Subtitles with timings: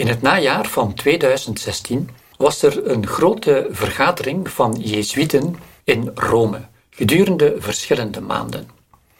[0.00, 7.56] In het najaar van 2016 was er een grote vergadering van Jezuïeten in Rome, gedurende
[7.58, 8.68] verschillende maanden.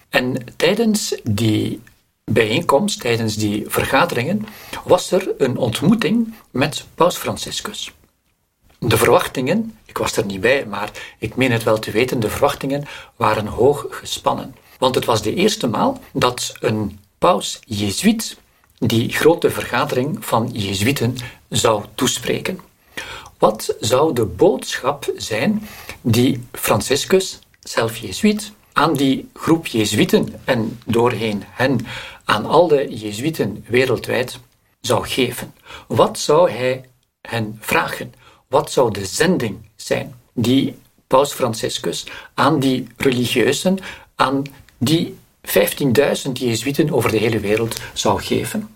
[0.09, 1.81] En tijdens die
[2.25, 4.47] bijeenkomst, tijdens die vergaderingen,
[4.85, 7.93] was er een ontmoeting met Paus Franciscus.
[8.79, 12.31] De verwachtingen, ik was er niet bij, maar ik meen het wel te weten, de
[12.31, 12.85] verwachtingen
[13.17, 14.55] waren hoog gespannen.
[14.79, 18.37] Want het was de eerste maal dat een paus Jezuïet
[18.83, 21.17] die grote vergadering van Jezuïeten
[21.49, 22.61] zou toespreken.
[23.39, 25.69] Wat zou de boodschap zijn
[26.01, 31.87] die Franciscus, zelf Jezuïet, aan die groep Jezuïeten en doorheen hen
[32.25, 34.39] aan al de Jezuïeten wereldwijd
[34.81, 35.55] zou geven?
[35.87, 36.85] Wat zou hij
[37.23, 38.15] hen vragen?
[38.49, 43.79] Wat zou de zending zijn die Paus Franciscus aan die religieuzen,
[44.15, 44.45] aan
[44.79, 45.19] die
[46.27, 48.75] 15.000 Jezuïeten over de hele wereld zou geven?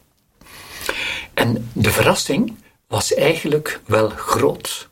[1.35, 2.57] En de verrassing
[2.89, 4.89] was eigenlijk wel groot.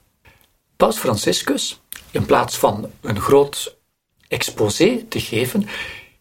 [0.76, 3.76] Paus Franciscus, in plaats van een groot
[4.28, 5.68] exposé te geven,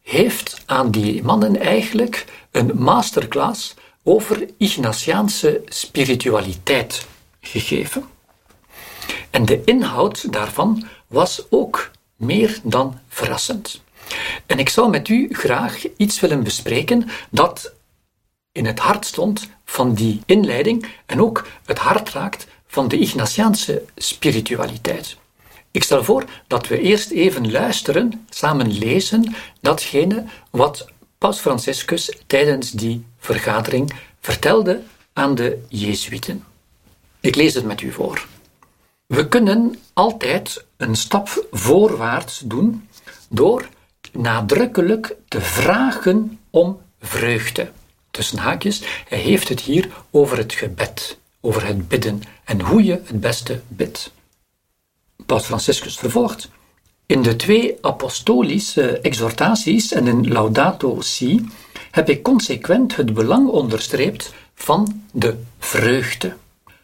[0.02, 7.08] heeft aan die mannen eigenlijk een masterclass over Ignatiaanse spiritualiteit
[7.41, 8.05] gegeven.
[9.30, 13.81] En de inhoud daarvan was ook meer dan verrassend.
[14.45, 17.73] En ik zou met u graag iets willen bespreken dat
[18.52, 23.84] in het hart stond van die inleiding en ook het hart raakt van de Ignatiaanse
[23.95, 25.17] spiritualiteit.
[25.72, 32.72] Ik stel voor dat we eerst even luisteren, samen lezen, datgene wat Paus Franciscus tijdens
[32.72, 34.82] die vergadering vertelde
[35.14, 36.44] aan de Jezuïeten.
[37.20, 38.28] Ik lees het met u voor.
[39.06, 42.88] We kunnen altijd een stap voorwaarts doen
[43.30, 43.67] door
[44.12, 47.72] nadrukkelijk te vragen om vreugde
[48.12, 53.02] tussen haakjes, hij heeft het hier over het gebed, over het bidden en hoe je
[53.06, 54.12] het beste bidt.
[55.26, 56.50] Paus Franciscus vervolgt.
[57.06, 61.45] In de twee apostolische exhortaties en in Laudato Si
[61.92, 66.36] heb ik consequent het belang onderstreept van de vreugde.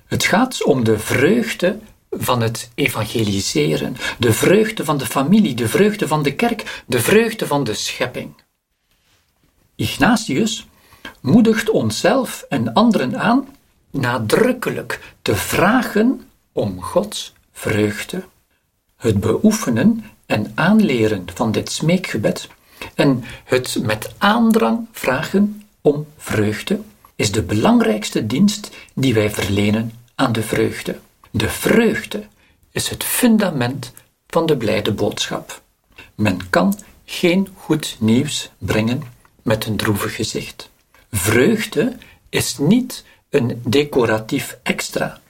[0.06, 6.08] Het gaat om de vreugde van het evangeliseren, de vreugde van de familie, de vreugde
[6.08, 8.34] van de kerk, de vreugde van de schepping.
[9.76, 10.68] Ignatius
[11.22, 13.48] moedigt onszelf en anderen aan
[13.92, 18.24] nadrukkelijk te vragen om Gods vreugde.
[18.98, 22.50] Het beoefenen en aanleren van dit smeekgebed
[22.96, 26.80] en het met aandrang vragen om vreugde
[27.16, 31.00] is de belangrijkste dienst die wij verlenen aan de vreugde.
[31.38, 32.28] De vreugde
[32.72, 33.92] is het fundament
[34.28, 35.62] van de blijde boodschap.
[36.16, 39.04] Men kan geen goed nieuws brengen
[39.42, 40.70] met een droevig gezicht.
[41.12, 41.98] Vreugde
[42.30, 45.22] is niet een decoratief extra.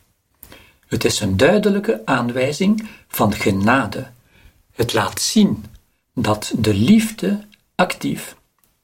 [0.88, 4.12] Het is een duidelijke aanwijzing van genade.
[4.72, 5.66] Het laat zien
[6.14, 8.36] dat de liefde actief,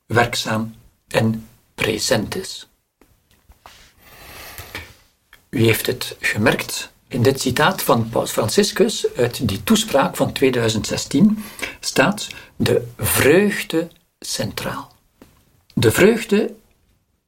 [0.05, 0.75] werkzaam
[1.07, 2.67] en present is.
[5.49, 11.43] U heeft het gemerkt in dit citaat van Paus Franciscus uit die toespraak van 2016
[11.79, 13.87] staat de vreugde
[14.19, 14.91] centraal.
[15.73, 16.53] De vreugde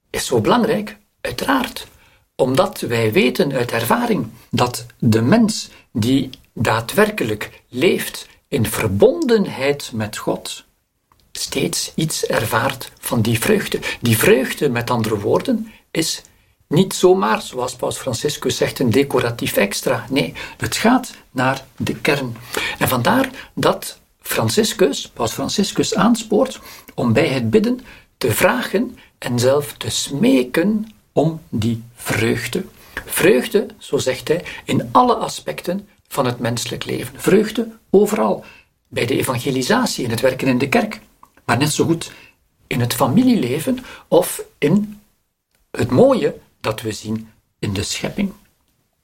[0.10, 0.98] is zo belangrijk?
[1.22, 1.88] Uiteraard.
[2.36, 10.66] Omdat wij weten uit ervaring dat de mens die daadwerkelijk leeft in verbondenheid met God,
[11.32, 13.80] steeds iets ervaart van die vreugde.
[14.02, 16.22] Die vreugde, met andere woorden, is
[16.68, 20.06] niet zomaar, zoals Paus Franciscus zegt, een decoratief extra.
[20.10, 22.38] Nee, het gaat naar de kern.
[22.80, 26.60] En vandaar dat Franciscus, Paus Franciscus aanspoort
[26.94, 27.80] om bij het bidden
[28.18, 32.66] te vragen en zelf te smeken om die vreugde.
[33.06, 37.20] Vreugde, zo zegt hij, in alle aspecten van het menselijk leven.
[37.20, 38.46] Vreugde overal.
[38.88, 41.00] Bij de evangelisatie, in het werken in de kerk,
[41.46, 42.12] maar net zo goed
[42.68, 45.02] in het familieleven of in
[45.72, 48.34] het mooie dat we zien in de schepping.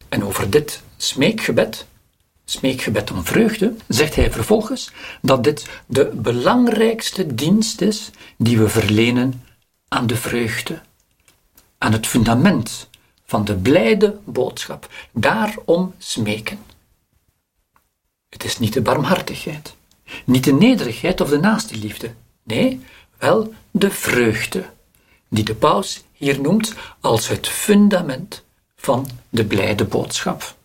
[0.09, 1.85] En over dit smeekgebed,
[2.45, 4.91] smeekgebed om vreugde, zegt hij vervolgens
[5.21, 9.43] dat dit de belangrijkste dienst is die we verlenen
[9.87, 10.81] aan de vreugde,
[11.77, 12.89] aan het fundament
[13.25, 14.89] van de blijde boodschap.
[15.11, 16.59] Daarom smeken.
[18.29, 19.75] Het is niet de barmhartigheid,
[20.25, 22.13] niet de nederigheid of de naaste liefde.
[22.43, 22.81] Nee,
[23.17, 24.69] wel de vreugde,
[25.29, 28.43] die de paus hier noemt als het fundament
[28.75, 30.55] van de blijde boodschap.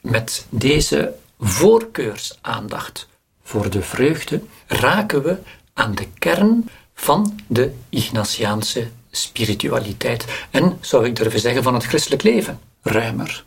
[0.00, 3.08] Met deze voorkeursaandacht
[3.42, 5.38] voor de vreugde raken we
[5.72, 12.22] aan de kern van de Ignatiaanse spiritualiteit en, zou ik durven zeggen, van het christelijk
[12.22, 13.44] leven, ruimer.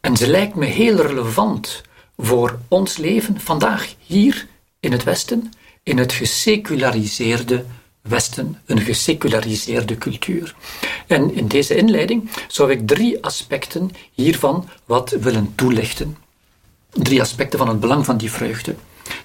[0.00, 1.82] En ze lijkt me heel relevant
[2.16, 4.46] voor ons leven vandaag hier
[4.80, 5.52] in het Westen,
[5.82, 7.64] in het geseculariseerde
[8.08, 10.54] Westen, een geseculariseerde cultuur.
[11.06, 16.16] En in deze inleiding zou ik drie aspecten hiervan wat willen toelichten.
[16.90, 18.74] Drie aspecten van het belang van die vreugde.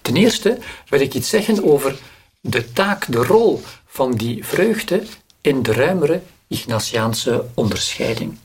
[0.01, 0.57] Ten eerste
[0.89, 1.99] wil ik iets zeggen over
[2.41, 5.03] de taak, de rol van die vreugde
[5.41, 8.37] in de ruimere Ignatiaanse onderscheiding.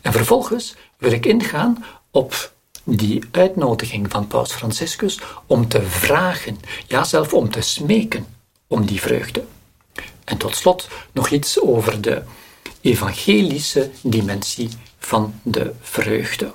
[0.00, 2.52] En vervolgens wil ik ingaan op
[2.84, 8.26] die uitnodiging van Paus Franciscus om te vragen, ja zelf om te smeken
[8.66, 9.44] om die vreugde.
[10.30, 12.22] En tot slot nog iets over de
[12.80, 14.68] evangelische dimensie
[14.98, 16.52] van de vreugde.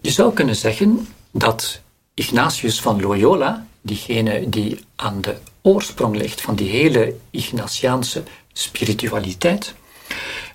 [0.00, 1.80] Je zou kunnen zeggen dat
[2.14, 8.22] Ignatius van Loyola, diegene die aan de oorsprong ligt van die hele Ignatiaanse
[8.52, 9.74] spiritualiteit,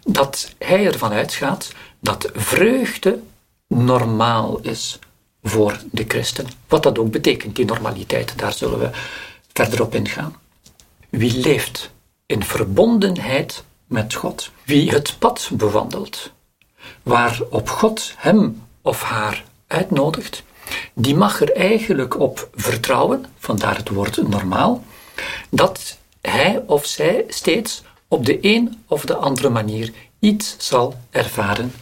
[0.04, 3.20] dat hij ervan uitgaat dat vreugde
[3.68, 5.00] normaal is
[5.44, 6.48] voor de christen.
[6.68, 8.90] Wat dat ook betekent, die normaliteit, daar zullen we
[9.54, 10.36] verder op ingaan.
[11.10, 11.94] Wie leeft
[12.26, 16.32] in verbondenheid met God, wie het pad bewandelt,
[17.04, 20.44] waarop God hem of haar uitnodigt,
[20.94, 24.84] die mag er eigenlijk op vertrouwen, vandaar het woord normaal,
[25.50, 31.74] dat hij of zij steeds op de een of de andere manier iets zal ervaren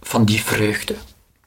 [0.00, 0.94] van die vreugde.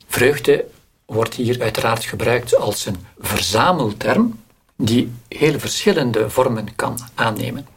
[0.08, 0.66] Vreugde
[1.06, 4.42] wordt hier uiteraard gebruikt als een verzamelterm
[4.76, 7.68] die heel verschillende vormen kan aannemen.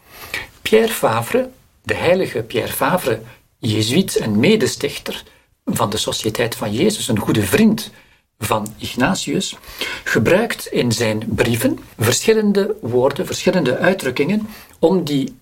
[0.66, 1.48] Pierre Favre,
[1.82, 3.20] de heilige Pierre Favre,
[3.58, 5.22] jezuïet en medestichter
[5.64, 7.90] van de Sociëteit van Jezus, een goede vriend
[8.38, 9.56] van Ignatius,
[10.04, 14.48] gebruikt in zijn brieven verschillende woorden, verschillende uitdrukkingen
[14.78, 15.38] om die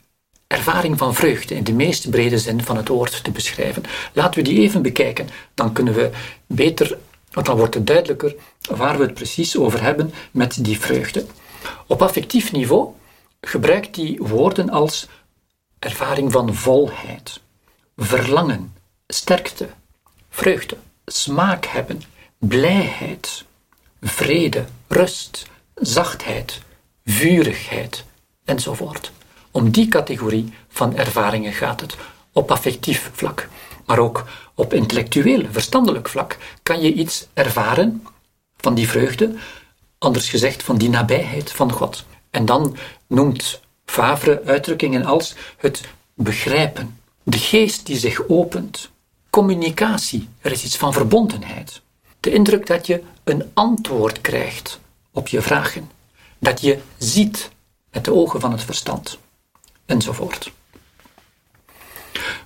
[0.47, 3.83] ervaring van vreugde in de meest brede zin van het woord te beschrijven.
[4.13, 6.11] Laten we die even bekijken, dan kunnen we
[6.47, 6.99] beter,
[7.33, 8.35] want dan wordt het duidelijker
[8.71, 11.27] waar we het precies over hebben met die vreugde.
[11.87, 12.89] Op affectief niveau
[13.47, 15.09] gebruikt hij woorden als
[15.79, 17.41] ervaring van volheid,
[17.97, 18.75] verlangen,
[19.07, 19.69] sterkte,
[20.31, 20.77] vreugde,
[21.07, 22.03] smaak hebben,
[22.39, 23.45] blijheid,
[24.01, 26.61] vrede, rust, zachtheid,
[27.05, 28.05] vurigheid
[28.45, 29.13] enzovoort.
[29.51, 31.97] Om die categorie van ervaringen gaat het
[32.33, 33.49] op affectief vlak.
[33.87, 34.25] Maar ook
[34.55, 38.07] op intellectueel, verstandelijk vlak kan je iets ervaren
[38.57, 39.35] van die vreugde,
[39.99, 42.05] anders gezegd van die nabijheid van God.
[42.31, 42.77] En dan
[43.15, 45.81] noemt Favre uitdrukkingen als het
[46.15, 48.91] begrijpen, de geest die zich opent,
[49.31, 51.83] communicatie, er is iets van verbondenheid.
[52.21, 54.81] De indruk dat je een antwoord krijgt
[55.13, 55.91] op je vragen,
[56.39, 57.51] dat je ziet
[57.91, 59.19] met de ogen van het verstand,
[59.87, 60.53] enzovoort.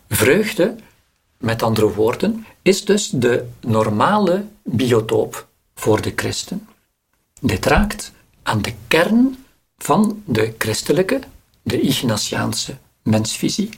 [0.08, 0.76] Vreugde,
[1.36, 6.68] met andere woorden, is dus de normale biotoop voor de christen.
[7.40, 8.12] Dit raakt
[8.42, 9.44] aan de kern
[9.78, 11.20] van de christelijke,
[11.62, 13.70] de Ignatiaanse mensvisie.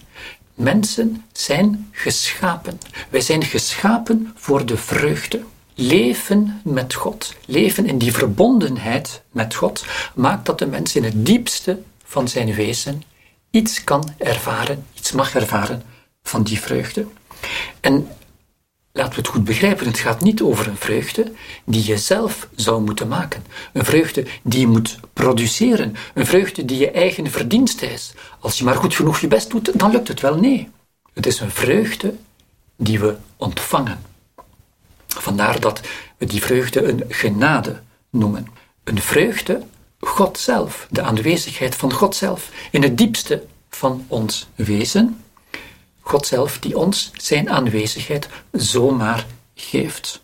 [0.55, 2.79] Mensen zijn geschapen.
[3.11, 5.43] Wij zijn geschapen voor de vreugde.
[5.75, 11.27] Leven met God, leven in die verbondenheid met God, maakt dat de mens in het
[11.27, 13.03] diepste van zijn wezen
[13.51, 15.83] iets kan ervaren, iets mag ervaren
[16.23, 17.07] van die vreugde.
[17.81, 18.09] En
[19.01, 21.33] laten we het goed begrijpen, het gaat niet over een vreugde
[21.65, 23.45] die je zelf zou moeten maken.
[23.73, 25.97] Een vreugde die je moet produceren.
[26.15, 28.13] Een vreugde die je eigen verdienste is.
[28.41, 30.37] Als je maar goed genoeg je best doet, dan lukt het wel.
[30.37, 30.69] Nee.
[31.15, 32.15] Het is een vreugde
[32.77, 34.01] die we ontvangen.
[35.07, 35.81] Vandaar dat
[36.17, 37.81] we die vreugde een genade
[38.11, 38.47] noemen.
[38.85, 39.63] Een vreugde,
[40.01, 45.21] God zelf, de aanwezigheid van God zelf, in het diepste van ons wezen.
[46.11, 50.23] God zelf die ons zijn aanwezigheid zomaar geeft.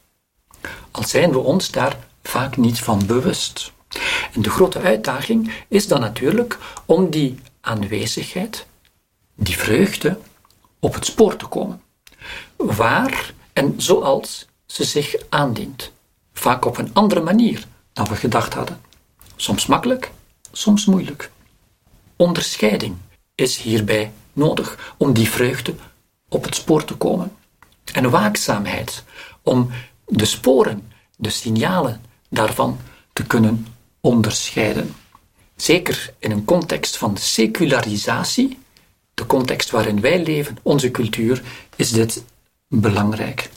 [0.90, 3.72] Al zijn we ons daar vaak niet van bewust.
[4.32, 8.66] En de grote uitdaging is dan natuurlijk om die aanwezigheid,
[9.34, 10.18] die vreugde,
[10.80, 11.82] op het spoor te komen.
[12.56, 15.92] Waar en zoals ze zich aandient.
[16.32, 18.80] Vaak op een andere manier dan we gedacht hadden.
[19.36, 20.10] Soms makkelijk,
[20.52, 21.30] soms moeilijk.
[22.16, 22.96] Onderscheiding
[23.34, 25.74] is hierbij nodig om die vreugde
[26.28, 27.36] op het spoor te komen.
[27.92, 29.04] En waakzaamheid
[29.42, 29.70] om
[30.06, 32.78] de sporen, de signalen daarvan
[33.12, 33.66] te kunnen
[34.00, 34.94] onderscheiden.
[35.56, 38.58] Zeker in een context van secularisatie,
[39.14, 41.42] de context waarin wij leven, onze cultuur,
[41.76, 42.24] is dit
[42.68, 43.50] belangrijk.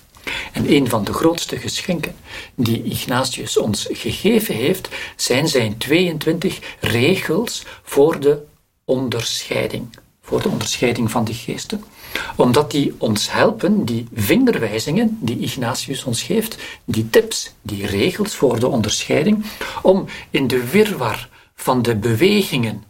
[0.54, 2.16] En een van de grootste geschenken
[2.56, 8.44] die Ignatius ons gegeven heeft, zijn zijn 22 regels voor de
[8.86, 9.90] onderscheiding
[10.30, 11.84] voor de onderscheiding van de geesten,
[12.36, 18.60] omdat die ons helpen, die vingerwijzingen die Ignatius ons geeft, die tips, die regels voor
[18.60, 19.46] de onderscheiding,
[19.82, 22.84] om in de wirwar van de bewegingen,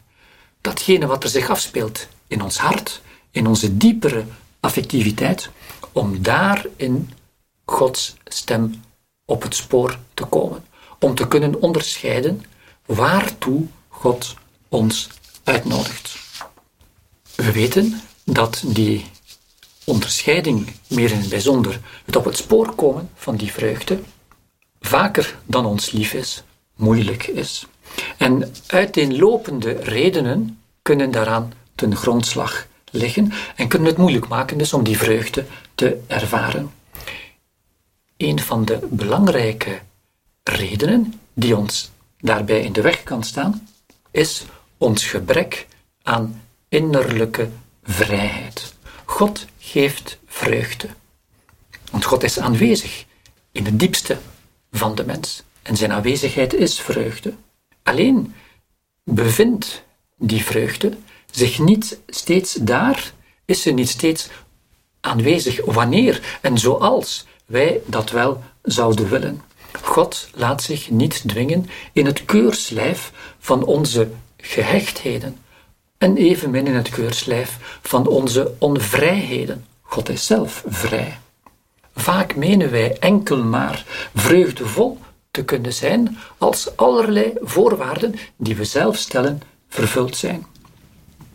[0.62, 4.24] datgene wat er zich afspeelt in ons hart, in onze diepere
[4.60, 5.50] affectiviteit,
[5.92, 7.10] om daar in
[7.66, 8.84] Gods stem
[9.26, 10.66] op het spoor te komen,
[11.00, 12.46] om te kunnen onderscheiden
[12.86, 14.36] waartoe God
[14.70, 15.10] ons
[15.44, 16.29] uitnodigt.
[17.40, 19.06] We weten dat die
[19.84, 24.00] onderscheiding, meer in het bijzonder het op het spoor komen van die vreugde,
[24.82, 26.44] vaker dan ons lief is,
[26.76, 27.66] moeilijk is.
[28.18, 34.84] En uiteenlopende redenen kunnen daaraan ten grondslag liggen en kunnen het moeilijk maken dus om
[34.84, 36.72] die vreugde te ervaren.
[38.18, 39.80] Een van de belangrijke
[40.44, 43.68] redenen die ons daarbij in de weg kan staan,
[44.12, 44.46] is
[44.78, 45.68] ons gebrek
[46.04, 47.50] aan innerlijke
[47.84, 48.74] vrijheid.
[49.06, 50.88] God geeft vreugde.
[51.92, 53.06] Want God is aanwezig
[53.52, 54.18] in het diepste
[54.72, 55.44] van de mens.
[55.62, 57.34] En zijn aanwezigheid is vreugde.
[57.84, 58.34] Alleen
[59.04, 59.84] bevindt
[60.18, 60.98] die vreugde
[61.32, 63.14] zich niet steeds daar,
[63.46, 64.30] is ze niet steeds
[65.00, 69.42] aanwezig wanneer en zoals wij dat wel zouden willen.
[69.82, 75.38] God laat zich niet dwingen in het keurslijf van onze gehechtheden
[76.00, 79.66] en evenmin in het keurslijf van onze onvrijheden.
[79.82, 81.20] God is zelf vrij.
[81.96, 84.98] Vaak menen wij enkel maar vreugdevol
[85.32, 90.46] te kunnen zijn als allerlei voorwaarden die we zelf stellen vervuld zijn.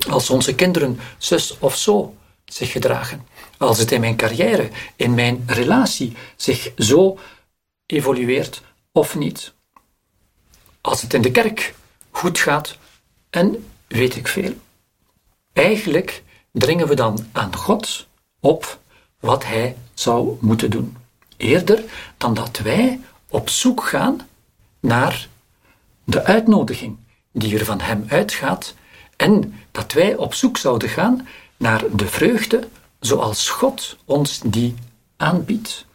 [0.09, 3.26] Als onze kinderen zus of zo zich gedragen,
[3.59, 7.18] als het in mijn carrière, in mijn relatie zich zo
[7.87, 9.52] evolueert of niet.
[10.80, 11.75] Als het in de kerk
[12.11, 12.76] goed gaat
[13.30, 13.64] en
[13.95, 14.53] weet ik veel.
[15.53, 16.23] Eigenlijk
[16.53, 18.07] dringen we dan aan God
[18.41, 18.79] op
[19.21, 20.97] wat Hij zou moeten doen.
[21.37, 21.85] Eerder
[22.17, 24.21] dan dat wij op zoek gaan
[24.81, 25.29] naar
[26.05, 26.97] de uitnodiging
[27.33, 28.75] die er van Hem uitgaat
[29.17, 32.69] en dat wij op zoek zouden gaan naar de vreugde
[33.01, 34.75] zoals God ons die
[35.17, 35.87] aanbiedt.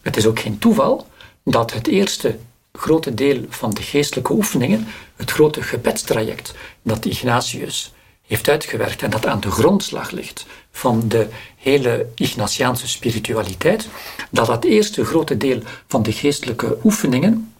[0.00, 1.06] Het is ook geen toeval
[1.44, 2.38] dat het eerste
[2.82, 4.86] grote deel van de geestelijke oefeningen,
[5.16, 7.92] het grote gebedstraject dat Ignatius
[8.26, 13.88] heeft uitgewerkt en dat aan de grondslag ligt van de hele Ignatiaanse spiritualiteit,
[14.30, 17.54] dat dat eerste grote deel van de geestelijke oefeningen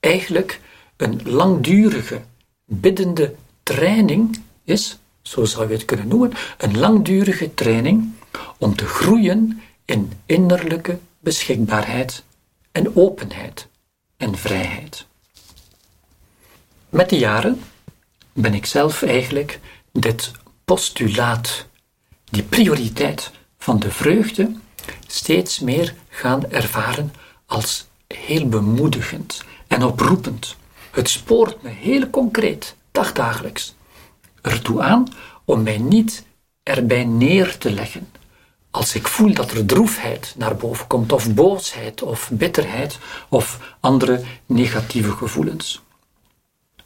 [0.00, 0.60] eigenlijk
[0.96, 2.20] een langdurige
[2.64, 8.12] biddende training is, zo zou je het kunnen noemen, een langdurige training
[8.58, 12.22] om te groeien in innerlijke beschikbaarheid
[12.72, 13.70] en openheid
[14.22, 15.06] en vrijheid.
[16.88, 17.62] Met de jaren
[18.32, 19.60] ben ik zelf eigenlijk
[19.92, 20.30] dit
[20.64, 21.66] postulaat,
[22.30, 24.52] die prioriteit van de vreugde,
[25.06, 27.12] steeds meer gaan ervaren
[27.46, 30.56] als heel bemoedigend en oproepend.
[30.90, 33.74] Het spoort me heel concreet, dagdagelijks,
[34.42, 35.08] ertoe aan
[35.44, 36.24] om mij niet
[36.62, 38.10] erbij neer te leggen.
[38.72, 42.98] Als ik voel dat er droefheid naar boven komt, of boosheid, of bitterheid,
[43.28, 45.82] of andere negatieve gevoelens.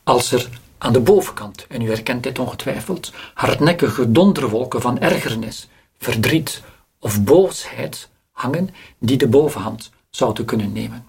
[0.02, 6.62] Als er aan de bovenkant, en u herkent dit ongetwijfeld, hardnekkige donderwolken van ergernis, verdriet
[6.98, 11.06] of boosheid hangen die de bovenhand zouden kunnen nemen.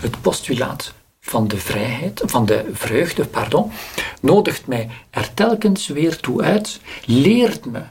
[0.00, 3.72] Het postulaat van de vrijheid, van de vreugde, pardon,
[4.20, 7.82] nodigt mij er telkens weer toe uit, leert me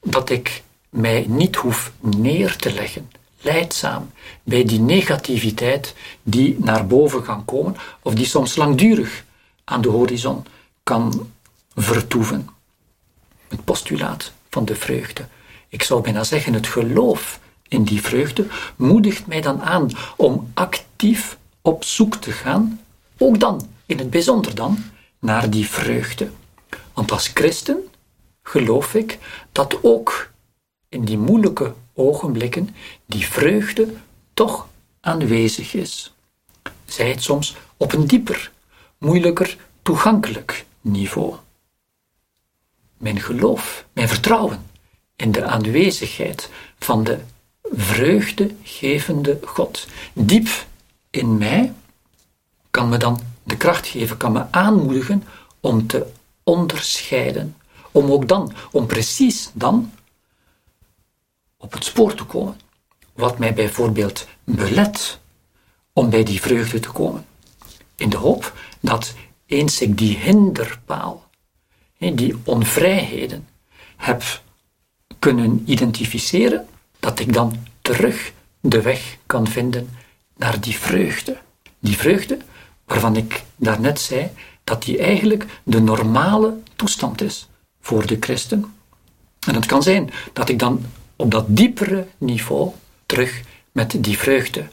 [0.00, 0.64] dat ik
[0.96, 3.10] mij niet hoef neer te leggen,
[3.40, 4.10] leidzaam,
[4.42, 9.24] bij die negativiteit die naar boven kan komen of die soms langdurig
[9.64, 10.46] aan de horizon
[10.82, 11.30] kan
[11.74, 12.48] vertoeven.
[13.48, 15.26] Het postulaat van de vreugde.
[15.68, 21.38] Ik zou bijna zeggen, het geloof in die vreugde moedigt mij dan aan om actief
[21.62, 22.80] op zoek te gaan,
[23.18, 24.78] ook dan, in het bijzonder dan,
[25.18, 26.30] naar die vreugde.
[26.92, 27.88] Want als christen
[28.42, 29.18] geloof ik
[29.52, 30.30] dat ook
[30.88, 32.74] in die moeilijke ogenblikken
[33.06, 33.94] die vreugde
[34.34, 34.68] toch
[35.00, 36.14] aanwezig is.
[36.84, 38.52] Zij het soms op een dieper,
[38.98, 41.34] moeilijker toegankelijk niveau.
[42.96, 44.66] Mijn geloof, mijn vertrouwen
[45.16, 47.18] in de aanwezigheid van de
[47.62, 50.48] vreugdegevende God, diep
[51.10, 51.72] in mij,
[52.70, 55.24] kan me dan de kracht geven, kan me aanmoedigen
[55.60, 56.06] om te
[56.42, 57.56] onderscheiden.
[57.90, 59.92] Om ook dan, om precies dan
[61.66, 62.60] op het spoor te komen.
[63.12, 65.18] Wat mij bijvoorbeeld belet
[65.92, 67.26] om bij die vreugde te komen.
[67.96, 69.14] In de hoop dat
[69.46, 71.28] eens ik die hinderpaal,
[71.98, 73.48] die onvrijheden,
[73.96, 74.22] heb
[75.18, 76.66] kunnen identificeren,
[77.00, 79.90] dat ik dan terug de weg kan vinden
[80.36, 81.36] naar die vreugde.
[81.78, 82.38] Die vreugde
[82.84, 84.30] waarvan ik daarnet zei
[84.64, 87.48] dat die eigenlijk de normale toestand is
[87.80, 88.74] voor de christen.
[89.46, 90.84] En het kan zijn dat ik dan
[91.16, 92.70] op dat diepere niveau
[93.06, 93.40] terug
[93.72, 94.66] met die vreugde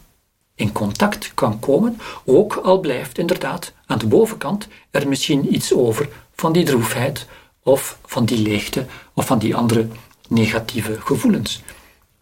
[0.55, 6.09] in contact kan komen, ook al blijft inderdaad aan de bovenkant er misschien iets over
[6.35, 7.27] van die droefheid
[7.63, 9.88] of van die leegte of van die andere
[10.27, 11.62] negatieve gevoelens.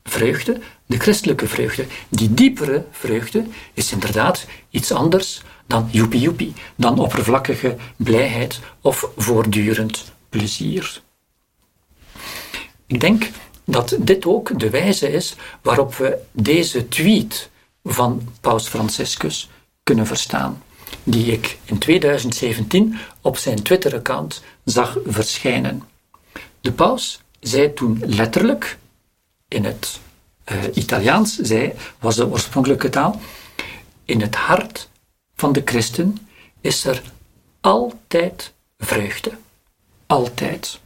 [0.03, 6.99] Vreugde, de christelijke vreugde, die diepere vreugde, is inderdaad iets anders dan joepie joepie, dan
[6.99, 11.01] oppervlakkige blijheid of voortdurend plezier.
[12.87, 13.29] Ik denk
[13.65, 17.49] dat dit ook de wijze is waarop we deze tweet
[17.83, 19.49] van Paus Franciscus
[19.83, 20.63] kunnen verstaan,
[21.03, 25.83] die ik in 2017 op zijn Twitter-account zag verschijnen.
[26.61, 28.77] De paus zei toen letterlijk,
[29.47, 29.99] in het
[30.51, 33.21] uh, Italiaans, zei, was de oorspronkelijke taal,
[34.05, 34.89] in het hart
[35.35, 36.17] van de christen
[36.61, 37.01] is er
[37.61, 39.31] altijd vreugde.
[40.05, 40.79] Altijd.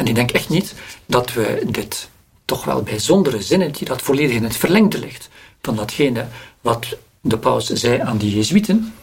[0.00, 0.74] En ik denk echt niet
[1.06, 2.08] dat we dit
[2.44, 5.28] toch wel bijzondere zinnen, die dat volledig in het verlengde ligt
[5.62, 6.26] van datgene
[6.60, 8.94] wat de paus zei aan die Jezuïeten.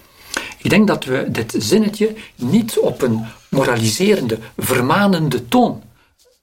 [0.57, 5.83] Ik denk dat we dit zinnetje niet op een moraliserende, vermanende toon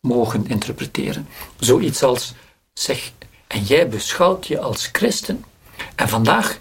[0.01, 1.29] mogen interpreteren.
[1.59, 2.35] Zoiets als,
[2.75, 3.13] zeg,
[3.47, 5.45] en jij beschouwt je als christen.
[5.95, 6.59] En vandaag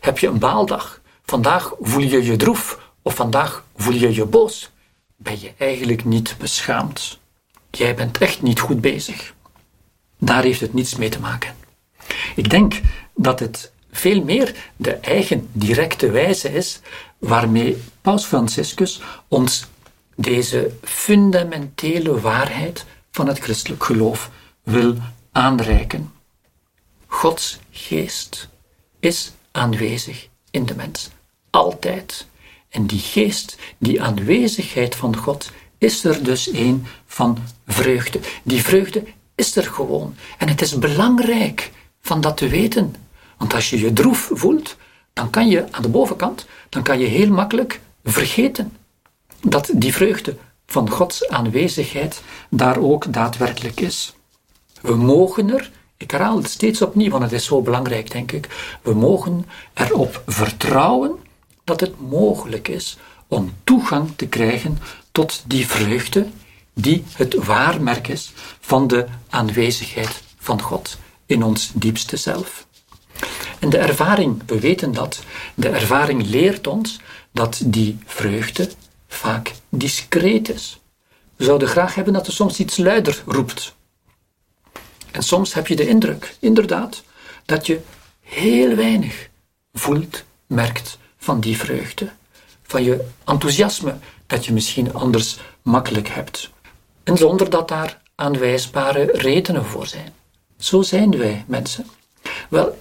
[0.00, 1.00] heb je een baaldag.
[1.24, 2.92] Vandaag voel je je droef.
[3.02, 4.70] Of vandaag voel je je boos.
[5.16, 7.17] Ben je eigenlijk niet beschaamd.
[7.70, 9.34] Jij bent echt niet goed bezig.
[10.18, 11.54] Daar heeft het niets mee te maken.
[12.36, 12.80] Ik denk
[13.14, 16.80] dat het veel meer de eigen directe wijze is
[17.18, 19.66] waarmee Paus Franciscus ons
[20.16, 24.30] deze fundamentele waarheid van het christelijk geloof
[24.62, 24.96] wil
[25.32, 26.12] aanreiken.
[27.06, 28.48] Gods geest
[29.00, 31.10] is aanwezig in de mens,
[31.50, 32.26] altijd.
[32.68, 38.20] En die geest, die aanwezigheid van God, is er dus een van vreugde.
[38.42, 40.14] Die vreugde is er gewoon.
[40.38, 42.94] En het is belangrijk van dat te weten.
[43.36, 44.76] Want als je je droef voelt,
[45.12, 48.72] dan kan je aan de bovenkant, dan kan je heel makkelijk vergeten
[49.40, 50.36] dat die vreugde
[50.66, 54.14] van Gods aanwezigheid daar ook daadwerkelijk is.
[54.80, 58.78] We mogen er, ik herhaal het steeds opnieuw, want het is zo belangrijk, denk ik,
[58.82, 61.12] we mogen erop vertrouwen
[61.64, 64.78] dat het mogelijk is om toegang te krijgen
[65.18, 66.26] tot die vreugde
[66.74, 72.66] die het waarmerk is van de aanwezigheid van God in ons diepste zelf.
[73.58, 75.22] En de ervaring, we weten dat,
[75.54, 77.00] de ervaring leert ons
[77.32, 78.70] dat die vreugde
[79.08, 80.80] vaak discreet is.
[81.36, 83.74] We zouden graag hebben dat er soms iets luider roept.
[85.10, 87.02] En soms heb je de indruk, inderdaad,
[87.44, 87.80] dat je
[88.20, 89.28] heel weinig
[89.72, 92.10] voelt, merkt van die vreugde.
[92.62, 93.96] Van je enthousiasme
[94.28, 96.50] dat je misschien anders makkelijk hebt.
[97.04, 100.12] En zonder dat daar aanwijsbare redenen voor zijn.
[100.58, 101.86] Zo zijn wij mensen.
[102.48, 102.78] Wel,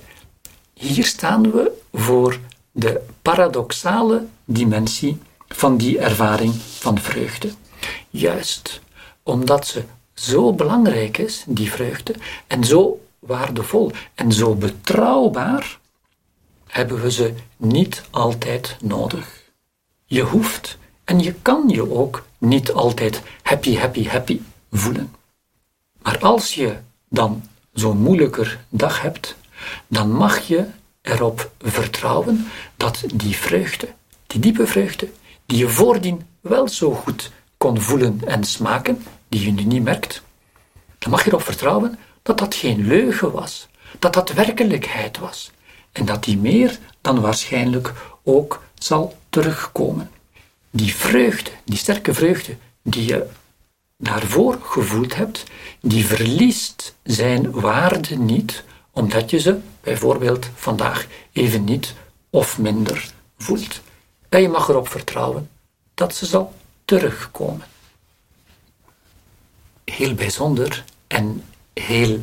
[0.73, 2.39] hier staan we voor
[2.71, 7.49] de paradoxale dimensie van die ervaring van vreugde.
[8.09, 8.81] Juist
[9.23, 9.83] omdat ze
[10.13, 12.15] zo belangrijk is, die vreugde,
[12.47, 15.79] en zo waardevol en zo betrouwbaar,
[16.67, 19.43] hebben we ze niet altijd nodig.
[20.05, 20.77] Je hoeft
[21.07, 24.41] en je kan je ook niet altijd happy, happy, happy
[24.71, 25.15] voelen.
[26.01, 26.77] Maar als je
[27.09, 27.43] dan
[27.73, 29.35] zo'n moeilijker dag hebt,
[29.87, 30.65] dan mag je
[31.01, 33.87] erop vertrouwen dat die vreugde,
[34.27, 35.09] die diepe vreugde,
[35.45, 40.21] die je voordien wel zo goed kon voelen en smaken, die je nu niet merkt,
[40.97, 43.67] dan mag je erop vertrouwen dat dat geen leugen was,
[43.99, 45.51] dat dat werkelijkheid was
[45.91, 47.93] en dat die meer dan waarschijnlijk
[48.23, 50.11] ook zal terugkomen.
[50.77, 53.29] Die vreugde, die sterke vreugde die je
[53.97, 55.43] daarvoor gevoeld hebt,
[55.81, 61.93] die verliest zijn waarde niet omdat je ze bijvoorbeeld vandaag even niet
[62.29, 63.81] of minder voelt.
[64.29, 65.49] En je mag erop vertrouwen
[65.93, 66.53] dat ze zal
[66.85, 67.65] terugkomen.
[69.85, 72.21] Heel bijzonder en heel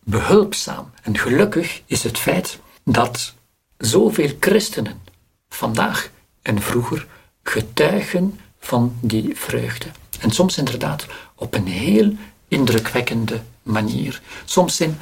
[0.00, 3.34] behulpzaam en gelukkig is het feit dat
[3.78, 5.02] zoveel christenen
[5.48, 6.10] vandaag
[6.42, 7.06] en vroeger
[7.42, 9.86] getuigen van die vreugde.
[10.20, 12.12] En soms inderdaad op een heel
[12.48, 14.22] indrukwekkende manier.
[14.44, 14.98] Soms in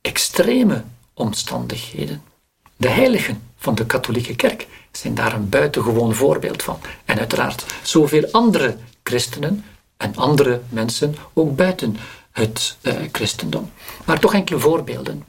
[0.00, 2.22] extreme omstandigheden.
[2.76, 6.78] De heiligen van de katholieke kerk zijn daar een buitengewoon voorbeeld van.
[7.04, 9.64] En uiteraard zoveel andere christenen
[9.96, 11.96] en andere mensen ook buiten
[12.32, 13.70] het uh, christendom.
[14.04, 15.24] Maar toch enkele voorbeelden.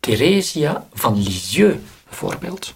[0.00, 1.76] Theresia van Lisieux
[2.08, 2.74] bijvoorbeeld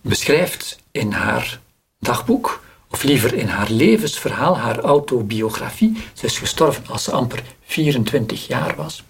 [0.00, 1.60] beschrijft in haar
[2.02, 8.46] dagboek, of liever in haar levensverhaal, haar autobiografie, ze is gestorven als ze amper 24
[8.46, 9.04] jaar was,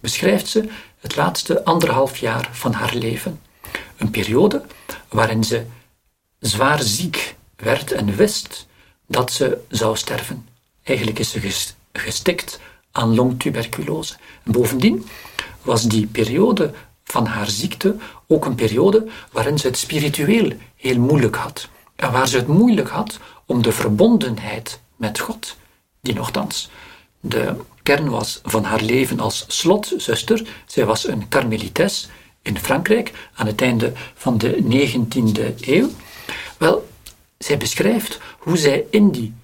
[0.00, 3.40] beschrijft ze het laatste anderhalf jaar van haar leven.
[3.96, 4.62] Een periode
[5.08, 5.64] waarin ze
[6.40, 8.66] zwaar ziek werd en wist
[9.06, 10.48] dat ze zou sterven.
[10.82, 12.60] Eigenlijk is ze gestikt
[12.92, 14.16] aan longtuberculose.
[14.44, 15.06] En bovendien
[15.62, 16.72] was die periode
[17.04, 21.68] van haar ziekte ook een periode waarin ze het spiritueel heel moeilijk had.
[21.98, 25.56] En waar ze het moeilijk had om de verbondenheid met God,
[26.00, 26.70] die nogthans
[27.20, 30.48] de kern was van haar leven als slotzuster.
[30.66, 32.08] Zij was een karmelites
[32.42, 35.88] in Frankrijk aan het einde van de 19e eeuw.
[36.58, 36.88] Wel,
[37.38, 39.34] zij beschrijft hoe zij in die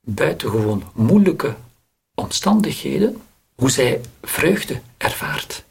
[0.00, 1.54] buitengewoon moeilijke
[2.14, 3.22] omstandigheden,
[3.54, 5.64] hoe zij vreugde ervaart.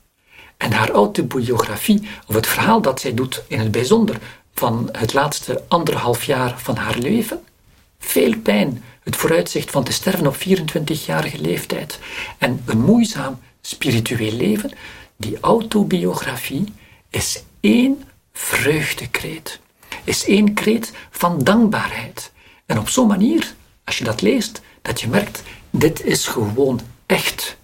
[0.58, 4.20] En haar autobiografie, of het verhaal dat zij doet in het bijzonder
[4.54, 7.44] van het laatste anderhalf jaar van haar leven,
[8.00, 12.00] veel pijn, het vooruitzicht van te sterven op 24-jarige leeftijd.
[12.38, 14.72] En een moeizaam spiritueel leven,
[15.16, 16.74] die autobiografie
[17.10, 19.60] is één vreugdekreet,
[20.04, 22.32] is één kreet van dankbaarheid.
[22.66, 27.58] En op zo'n manier, als je dat leest, dat je merkt, dit is gewoon echt.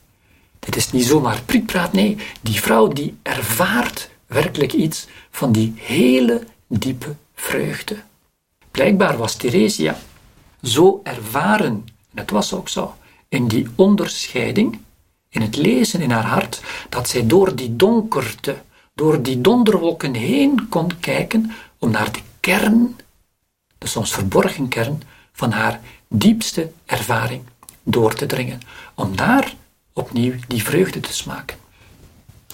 [0.59, 6.43] Dit is niet zomaar prikpraat, nee, die vrouw die ervaart werkelijk iets van die hele
[6.69, 7.97] diepe vreugde.
[8.71, 9.97] Blijkbaar was Theresia
[10.61, 12.95] zo ervaren, en het was ook zo,
[13.27, 14.79] in die onderscheiding,
[15.29, 18.61] in het lezen in haar hart, dat zij door die donkerte,
[18.93, 22.95] door die donderwolken heen kon kijken om naar de kern,
[23.77, 25.01] de soms verborgen kern,
[25.33, 27.43] van haar diepste ervaring
[27.83, 28.61] door te dringen,
[28.93, 29.55] om daar
[29.93, 31.57] opnieuw die vreugde te smaken.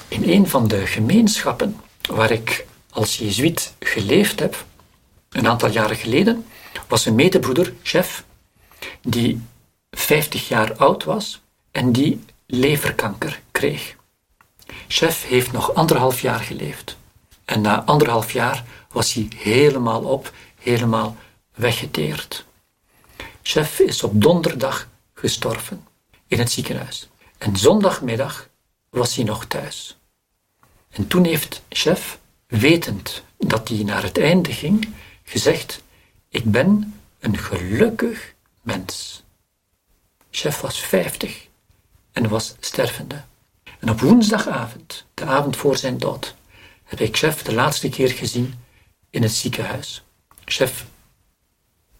[0.07, 4.65] In een van de gemeenschappen waar ik als jezuïet geleefd heb,
[5.29, 6.45] een aantal jaren geleden,
[6.87, 8.23] was een medebroeder, chef,
[9.01, 9.41] die
[9.91, 13.95] 50 jaar oud was en die leverkanker kreeg.
[14.87, 16.97] Chef heeft nog anderhalf jaar geleefd.
[17.45, 21.15] En na anderhalf jaar was hij helemaal op, helemaal
[21.53, 22.45] weggeteerd.
[23.41, 25.87] Chef is op donderdag gestorven
[26.27, 27.09] in het ziekenhuis.
[27.37, 28.49] En zondagmiddag
[28.89, 29.97] was hij nog thuis.
[30.89, 32.19] En toen heeft chef,
[32.59, 35.83] wetend dat hij naar het einde ging, gezegd:
[36.29, 39.23] Ik ben een gelukkig mens.
[40.31, 41.47] Chef was vijftig
[42.11, 43.23] en was stervende.
[43.79, 46.35] En op woensdagavond, de avond voor zijn dood,
[46.83, 48.53] heb ik chef de laatste keer gezien
[49.09, 50.03] in het ziekenhuis.
[50.45, 50.85] Chef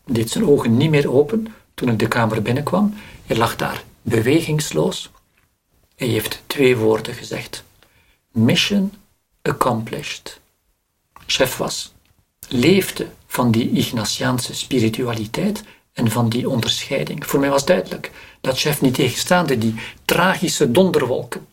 [0.06, 2.94] deed zijn ogen niet meer open toen ik de kamer binnenkwam.
[3.26, 5.10] Hij lag daar bewegingsloos.
[5.96, 7.63] Hij heeft twee woorden gezegd:
[8.32, 8.94] Mission
[9.41, 10.39] accomplished.
[11.25, 11.93] Chef was,
[12.47, 17.27] leefde van die Ignatiaanse spiritualiteit en van die onderscheiding.
[17.27, 18.11] Voor mij was duidelijk
[18.41, 21.47] dat chef niet tegenstaande die tragische donderwolken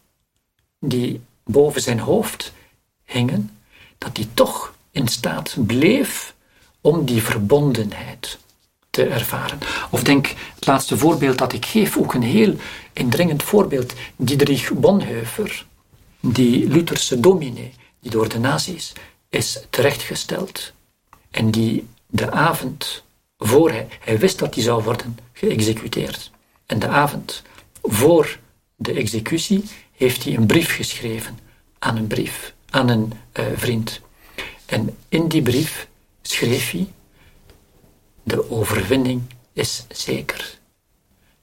[0.78, 2.52] die boven zijn hoofd
[3.04, 3.58] hingen,
[3.98, 6.34] dat hij toch in staat bleef
[6.80, 8.38] om die verbondenheid
[8.90, 9.58] te ervaren.
[9.90, 12.54] Of denk, het laatste voorbeeld dat ik geef, ook een heel
[12.92, 15.66] indringend voorbeeld, Diederich Bonhoeffer,
[16.20, 18.92] die Lutherse dominee, die door de nazi's
[19.32, 20.72] is terechtgesteld
[21.30, 23.02] en die de avond
[23.38, 26.30] voor hij, hij wist dat hij zou worden geëxecuteerd.
[26.66, 27.42] En de avond
[27.82, 28.38] voor
[28.76, 31.38] de executie heeft hij een brief geschreven
[31.78, 34.00] aan een brief, aan een uh, vriend.
[34.66, 35.88] En in die brief
[36.22, 36.88] schreef hij:
[38.22, 40.58] De overwinning is zeker.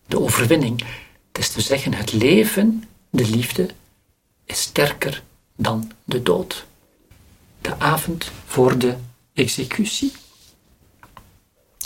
[0.05, 0.83] De overwinning,
[1.27, 3.69] het is te zeggen, het leven, de liefde,
[4.45, 5.23] is sterker
[5.55, 6.67] dan de dood.
[7.61, 8.95] De avond voor de
[9.33, 10.11] executie.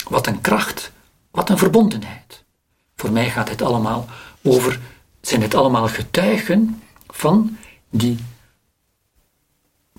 [0.08, 0.92] Wat een kracht,
[1.30, 2.44] wat een verbondenheid.
[2.96, 4.06] Voor mij gaat het allemaal
[4.42, 4.80] over,
[5.20, 7.58] zijn het allemaal getuigen van
[7.90, 8.18] die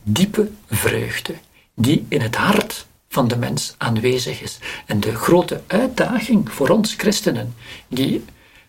[0.04, 1.36] diepe vreugde
[1.76, 4.58] die in het hart van de mens aanwezig is.
[4.86, 7.56] En de grote uitdaging voor ons christenen,
[7.88, 8.26] die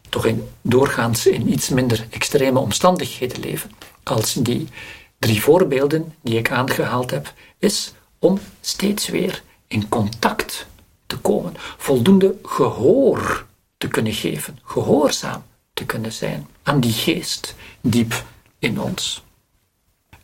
[0.08, 3.70] toch in, doorgaans in iets minder extreme omstandigheden leven,
[4.02, 4.68] als die
[5.18, 10.66] drie voorbeelden die ik aangehaald heb, is om steeds weer in contact
[11.06, 18.24] te komen, voldoende gehoor te kunnen geven, gehoorzaam te kunnen zijn aan die geest diep
[18.58, 19.24] in ons.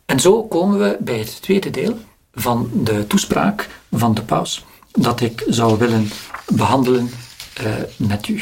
[0.05, 1.97] En zo komen we bij het tweede deel
[2.33, 6.09] van de toespraak van de paus, dat ik zou willen
[6.47, 7.09] behandelen
[7.61, 8.41] uh, met u.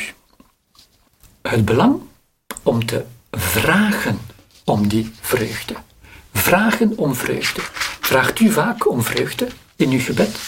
[1.42, 2.02] het belang
[2.64, 4.20] om te vragen
[4.64, 5.76] om die vreugde.
[6.34, 7.62] Vragen om vreugde.
[8.02, 10.40] Vraagt u vaak om vreugde in uw gebed?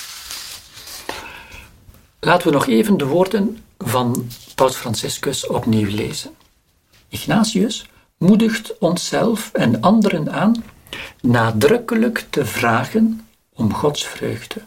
[2.19, 6.32] Laten we nog even de woorden van Paus Franciscus opnieuw lezen.
[7.10, 10.63] Ignatius moedigt onszelf en anderen aan
[11.22, 14.62] nadrukkelijk te vragen om Gods vreugde.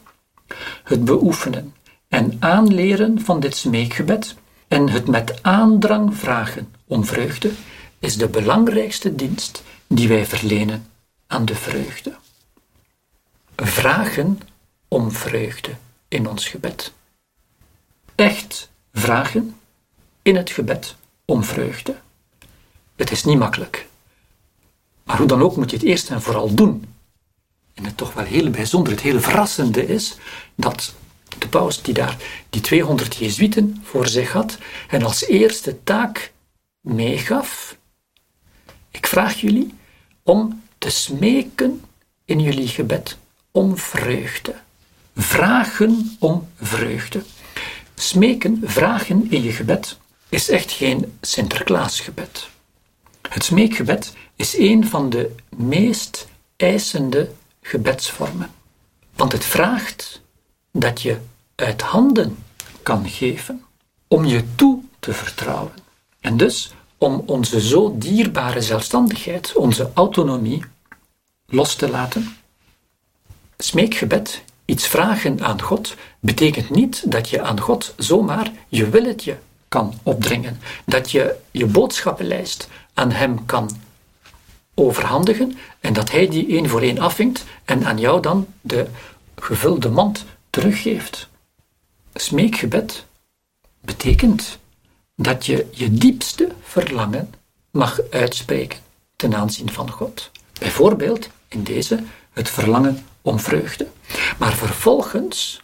[0.85, 1.75] Het beoefenen
[2.09, 4.35] en aanleren van dit smeekgebed
[4.69, 7.51] en het met aandrang vragen om vreugde
[7.99, 10.87] is de belangrijkste dienst die wij verlenen
[11.27, 12.17] aan de vreugde.
[13.57, 14.41] Vragen
[14.89, 15.77] om vreugde
[16.09, 16.93] in ons gebed.
[18.15, 19.61] Echt vragen
[20.23, 21.97] in het gebed om vreugde.
[22.97, 23.87] Het is niet makkelijk.
[25.05, 26.95] Maar hoe dan ook moet je het eerst en vooral doen.
[27.75, 30.17] En het toch wel heel bijzonder, het heel verrassende is
[30.55, 30.95] dat
[31.39, 32.17] de paus die daar
[32.51, 34.59] die 200 jezuïeten voor zich had
[34.89, 36.33] en als eerste taak
[36.81, 37.77] meegaf,
[38.91, 39.75] ik vraag jullie
[40.23, 41.85] om smeken
[42.25, 43.17] in jullie gebed
[43.51, 44.55] om vreugde.
[45.17, 47.23] Vragen om vreugde.
[47.95, 52.49] Smeken, vragen in je gebed is echt geen Sinterklaasgebed.
[53.29, 57.31] Het smeekgebed is een van de meest eisende
[57.63, 58.51] gebedsvormen.
[59.15, 60.21] Want het vraagt
[60.73, 61.19] dat je
[61.55, 62.39] uit handen
[62.83, 63.65] kan geven
[64.09, 65.73] om je toe te vertrouwen.
[66.21, 70.65] En dus om onze zo dierbare zelfstandigheid, onze autonomie,
[71.47, 72.37] los te laten.
[73.59, 79.95] Smeekgebed, iets vragen aan God, betekent niet dat je aan God zomaar je willetje kan
[80.03, 83.71] opdringen, dat je je boodschappenlijst aan Hem kan
[84.75, 88.87] overhandigen en dat Hij die één voor één afvinkt en aan jou dan de
[89.37, 91.29] gevulde mand teruggeeft.
[92.15, 93.05] Smeekgebed
[93.81, 94.59] betekent
[95.15, 97.35] dat je je diepste verlangen
[97.71, 98.79] mag uitspreken
[99.17, 100.31] ten aanzien van God.
[100.59, 103.87] Bijvoorbeeld in deze het verlangen om vreugde.
[104.39, 105.63] Maar vervolgens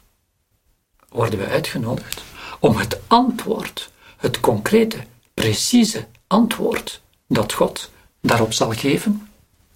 [1.09, 2.23] worden we uitgenodigd
[2.61, 4.97] om het antwoord, het concrete,
[5.35, 7.91] precieze antwoord dat God
[8.21, 9.29] daarop zal geven,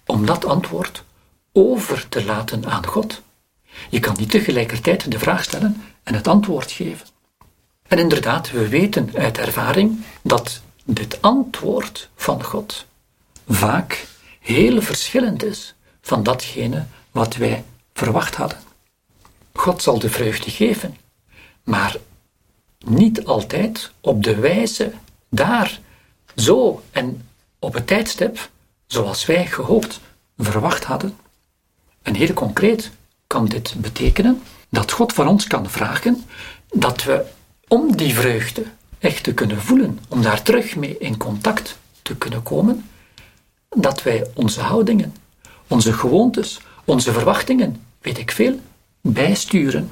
[0.05, 1.03] om dat antwoord
[1.51, 3.21] over te laten aan God.
[3.89, 7.07] Je kan niet tegelijkertijd de vraag stellen en het antwoord geven.
[7.87, 12.85] En inderdaad, we weten uit ervaring dat dit antwoord van God
[13.47, 14.07] vaak
[14.39, 15.75] heel verschillend is
[16.07, 18.59] van datgene wat wij verwacht hadden.
[19.53, 20.97] God zal de vreugde geven,
[21.63, 21.95] maar
[22.85, 24.93] niet altijd op de wijze
[25.29, 25.79] daar,
[26.35, 27.27] zo en
[27.59, 28.49] op het tijdstip
[28.85, 29.99] zoals wij gehoopt
[30.37, 31.17] verwacht hadden.
[32.01, 32.91] En heel concreet
[33.27, 36.23] kan dit betekenen dat God van ons kan vragen
[36.69, 37.25] dat we
[37.67, 38.63] om die vreugde
[38.99, 42.89] echt te kunnen voelen, om daar terug mee in contact te kunnen komen,
[43.69, 45.15] dat wij onze houdingen,
[45.67, 48.59] onze gewoontes, onze verwachtingen, weet ik veel,
[49.01, 49.91] bijsturen.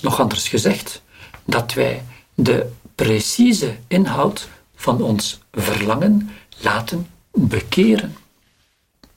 [0.00, 1.02] Nog anders gezegd,
[1.44, 2.02] dat wij
[2.34, 8.16] de precieze inhoud van ons verlangen laten bekeren.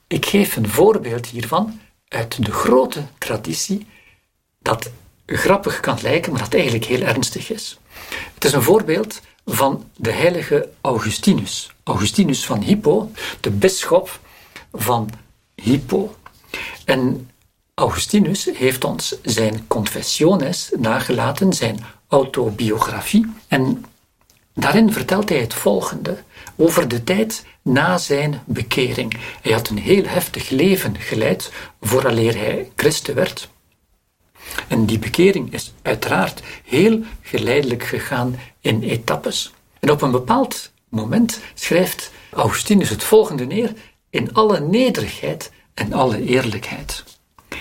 [0.07, 3.87] Ik geef een voorbeeld hiervan uit de grote traditie
[4.59, 4.91] dat
[5.25, 7.79] grappig kan lijken, maar dat eigenlijk heel ernstig is.
[8.33, 11.71] Het is een voorbeeld van de heilige Augustinus.
[11.83, 14.19] Augustinus van Hippo, de bisschop
[14.73, 15.09] van
[15.55, 16.15] Hippo.
[16.85, 17.29] En
[17.73, 23.33] Augustinus heeft ons zijn Confessiones nagelaten, zijn autobiografie.
[23.47, 23.85] En
[24.53, 26.17] daarin vertelt hij het volgende
[26.55, 29.17] over de tijd na zijn bekering.
[29.41, 33.49] Hij had een heel heftig leven geleid vooraleer hij christen werd.
[34.67, 39.53] En die bekering is uiteraard heel geleidelijk gegaan in etappes.
[39.79, 43.73] En op een bepaald moment schrijft Augustinus het volgende neer
[44.15, 47.03] in alle nederigheid en alle eerlijkheid.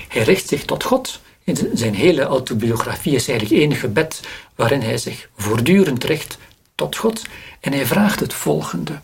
[0.09, 1.21] Hij richt zich tot God.
[1.45, 4.21] In zijn hele autobiografie is eigenlijk één gebed
[4.55, 6.39] waarin hij zich voortdurend richt
[6.75, 7.23] tot God.
[7.61, 9.01] En hij vraagt het volgende: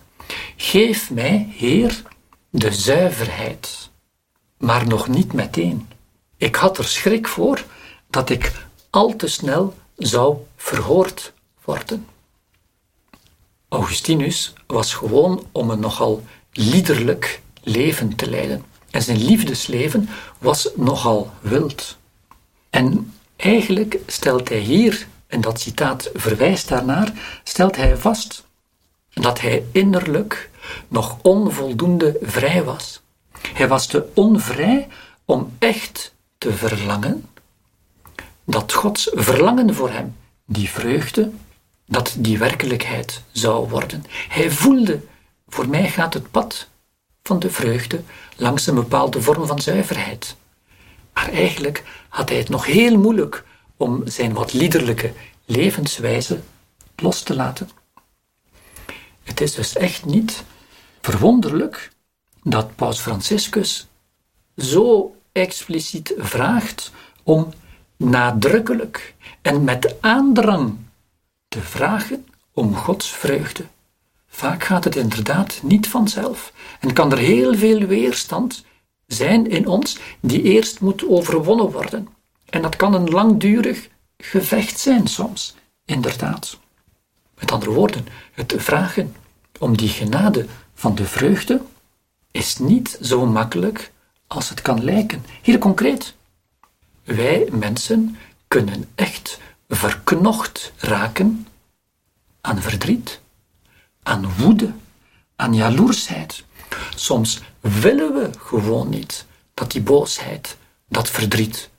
[0.57, 2.03] Geef mij, Heer,
[2.51, 3.91] de zuiverheid,
[4.59, 5.89] maar nog niet meteen.
[6.37, 7.65] Ik had er schrik voor
[8.11, 8.53] dat ik
[8.91, 11.33] al te snel zou verhoord
[11.65, 12.07] worden.
[13.69, 18.65] Augustinus was gewoon om een nogal liederlijk leven te leiden.
[18.91, 20.09] En zijn liefdesleven
[20.39, 21.97] was nogal wild.
[22.71, 28.45] En eigenlijk stelt hij hier, en dat citaat verwijst daarnaar, stelt hij vast
[29.13, 30.51] dat hij innerlijk
[30.89, 33.01] nog onvoldoende vrij was.
[33.53, 34.89] Hij was te onvrij
[35.25, 37.29] om echt te verlangen
[38.45, 41.31] dat Gods verlangen voor hem, die vreugde,
[41.87, 44.05] dat die werkelijkheid zou worden.
[44.29, 45.01] Hij voelde,
[45.51, 46.69] voor mij gaat het pad
[47.23, 48.03] van de vreugde
[48.37, 50.37] langs een bepaalde vorm van zuiverheid.
[51.13, 53.45] Maar eigenlijk had hij het nog heel moeilijk
[53.77, 55.13] om zijn wat liederlijke
[55.45, 56.41] levenswijze
[56.97, 57.71] los te laten.
[59.23, 60.45] Het is dus echt niet
[61.01, 61.93] verwonderlijk
[62.43, 63.87] dat Paus Franciscus
[64.57, 67.53] zo expliciet vraagt om
[67.97, 70.79] nadrukkelijk en met aandrang
[71.49, 73.65] te vragen om Gods vreugde.
[74.33, 78.65] Vaak gaat het inderdaad niet vanzelf en kan er heel veel weerstand
[79.07, 82.09] zijn in ons die eerst moet overwonnen worden.
[82.51, 83.89] En dat kan een langdurig
[84.19, 86.59] gevecht zijn soms, inderdaad.
[87.39, 89.15] Met andere woorden, het vragen
[89.59, 91.61] om die genade van de vreugde
[92.31, 93.93] is niet zo makkelijk
[94.27, 95.25] als het kan lijken.
[95.43, 96.15] Hier concreet.
[97.05, 98.17] Wij mensen
[98.49, 99.39] kunnen echt
[99.69, 101.47] verknocht raken
[102.41, 103.21] aan verdriet,
[104.03, 104.73] aan woede,
[105.37, 106.45] aan jaloersheid.
[106.95, 110.57] Soms willen we gewoon niet dat die boosheid,
[110.89, 111.71] dat verdriet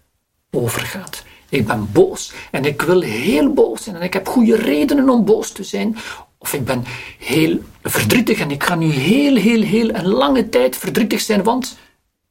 [0.52, 1.24] overgaat.
[1.50, 5.26] Ik ben boos en ik wil heel boos zijn en ik heb goede redenen om
[5.26, 5.98] boos te zijn.
[6.38, 6.84] Of ik ben
[7.18, 11.78] heel verdrietig en ik ga nu heel, heel, heel een lange tijd verdrietig zijn, want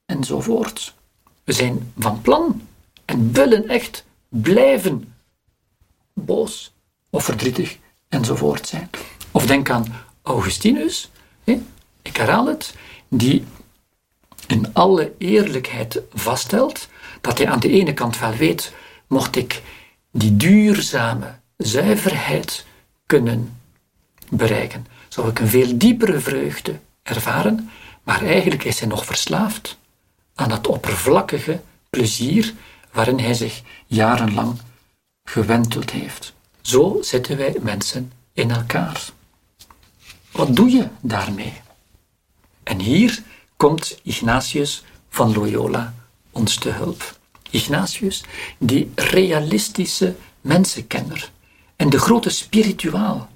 [0.07, 0.95] enzovoort.
[1.45, 2.63] We zijn van plan
[3.05, 5.15] en willen echt blijven
[6.13, 6.73] boos
[7.11, 8.91] of verdrietig enzovoort zijn.
[9.31, 9.87] Of denk aan
[10.23, 11.11] Augustinus,
[12.03, 12.75] ik herhaal het,
[13.09, 13.45] die
[14.47, 16.89] in alle eerlijkheid vaststelt
[17.21, 18.73] dat hij aan de ene kant wel weet,
[19.07, 19.63] mocht ik
[20.13, 22.67] die duurzame zuiverheid
[23.07, 23.61] kunnen
[24.29, 27.71] bereiken, zou ik een veel diepere vreugde ervaren,
[28.03, 29.79] maar eigenlijk is hij nog verslaafd
[30.35, 32.55] aan dat oppervlakkige plezier
[32.93, 34.59] waarin hij zich jarenlang
[35.25, 36.33] gewenteld heeft.
[36.61, 39.09] Zo zitten wij mensen in elkaar.
[40.33, 41.53] Wat doe je daarmee?
[42.63, 43.23] En hier
[43.57, 45.95] komt Ignatius van Loyola
[46.31, 47.19] ons te hulp.
[47.51, 48.25] Ignatius,
[48.59, 51.31] die realistische mensenkenner
[51.77, 53.31] en de grote spirituaal,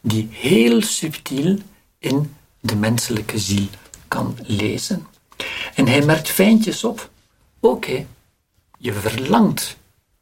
[0.00, 1.58] die heel subtiel
[1.98, 3.66] in de menselijke ziel
[4.08, 5.06] kan lezen.
[5.74, 7.10] En hij merkt fijntjes op.
[7.60, 8.06] Oké,
[8.78, 9.76] je verlangt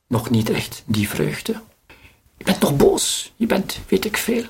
[0.06, 1.60] nog niet echt die vreugde.
[2.36, 4.44] Je bent nog boos, je bent weet ik veel.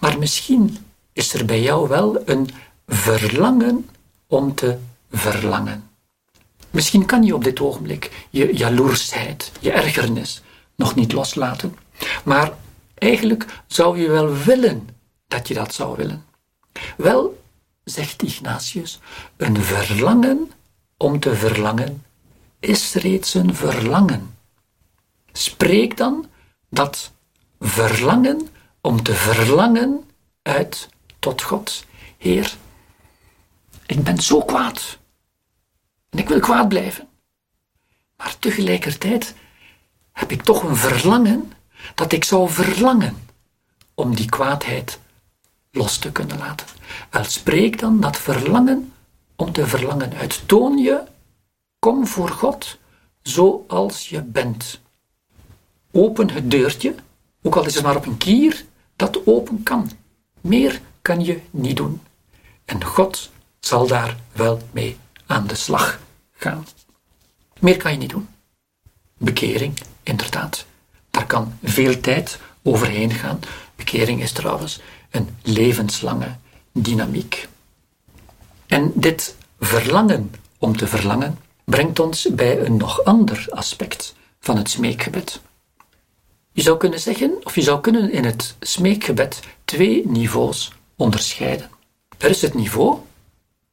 [0.00, 2.50] Maar misschien is er bij jou wel een
[2.86, 3.88] verlangen
[4.26, 4.78] om te
[5.10, 5.88] verlangen.
[6.70, 10.42] Misschien kan je op dit ogenblik je jaloersheid, je ergernis
[10.76, 11.76] nog niet loslaten,
[12.24, 12.52] maar
[12.94, 14.88] eigenlijk zou je wel willen
[15.28, 16.24] dat je dat zou willen.
[16.96, 17.42] Wel,
[17.84, 19.00] zegt Ignatius,
[19.36, 20.50] een verlangen
[20.96, 22.02] om te verlangen
[22.60, 24.36] is reeds een verlangen.
[25.32, 26.26] Spreek dan
[26.68, 27.12] dat
[27.60, 28.48] verlangen
[28.84, 30.10] om te verlangen
[30.42, 31.84] uit tot God.
[32.18, 32.56] Heer,
[33.86, 34.98] ik ben zo kwaad.
[36.10, 37.08] En ik wil kwaad blijven.
[38.16, 39.34] Maar tegelijkertijd
[40.12, 41.52] heb ik toch een verlangen
[41.94, 43.26] dat ik zou verlangen
[43.94, 44.98] om die kwaadheid
[45.70, 46.66] los te kunnen laten.
[47.10, 48.92] Wel, spreek dan dat verlangen
[49.36, 50.48] om te verlangen uit.
[50.48, 51.02] Toon je,
[51.78, 52.78] kom voor God
[53.22, 54.80] zoals je bent.
[55.92, 56.94] Open het deurtje,
[57.42, 58.64] ook al is het maar op een kier,
[58.96, 59.90] dat open kan.
[60.40, 62.02] Meer kan je niet doen.
[62.64, 63.30] En God
[63.60, 66.00] zal daar wel mee aan de slag
[66.32, 66.66] gaan.
[67.60, 68.28] Meer kan je niet doen.
[69.18, 70.66] Bekering, inderdaad.
[71.10, 73.40] Daar kan veel tijd overheen gaan.
[73.76, 74.80] Bekering is trouwens
[75.10, 76.36] een levenslange
[76.72, 77.48] dynamiek.
[78.66, 84.70] En dit verlangen om te verlangen brengt ons bij een nog ander aspect van het
[84.70, 85.40] smeekgebed.
[86.56, 91.70] Je zou kunnen zeggen, of je zou kunnen in het smeekgebed twee niveaus onderscheiden.
[92.18, 92.98] Er is het niveau,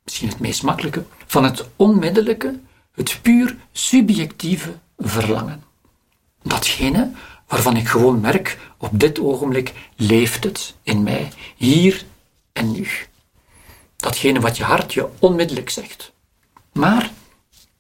[0.04, 2.60] misschien het meest makkelijke, van het onmiddellijke,
[2.92, 5.64] het puur subjectieve verlangen.
[6.44, 7.12] Datgene
[7.48, 12.06] waarvan ik gewoon merk, op dit ogenblik leeft het in mij, hier
[12.54, 12.88] en nu.
[13.96, 16.12] Datgene wat je hart je onmiddellijk zegt.
[16.74, 17.12] Maar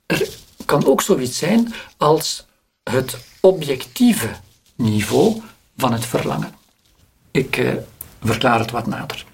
[0.05, 0.29] er
[0.65, 2.45] kan ook zoiets zijn als
[2.83, 4.29] het objectieve
[4.81, 5.41] niveau
[5.77, 6.53] van het verlangen.
[7.31, 7.73] Ik eh,
[8.23, 9.25] verklaar het wat nader.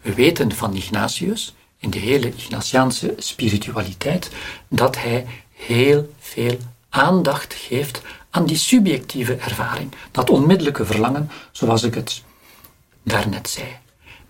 [0.00, 4.30] We weten van Ignatius, in de hele Ignatiaanse spiritualiteit,
[4.68, 6.58] dat hij heel veel
[6.88, 12.22] aandacht geeft aan die subjectieve ervaring, dat onmiddellijke verlangen, zoals ik het
[13.02, 13.66] daarnet zei.